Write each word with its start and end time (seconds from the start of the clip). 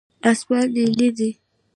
اسمان 0.29 0.65
نیلي 0.75 1.09
دی. 1.17 1.29